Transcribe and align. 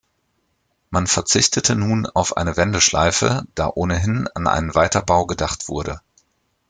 Man 0.89 1.05
verzichtete 1.05 1.75
nun 1.75 2.07
auf 2.07 2.35
eine 2.35 2.57
Wendeschleife, 2.57 3.43
da 3.53 3.67
ohnehin 3.71 4.27
an 4.33 4.47
einen 4.47 4.71
Weiterbau 4.73 5.27
gedacht 5.27 5.67
wurde. 5.69 6.01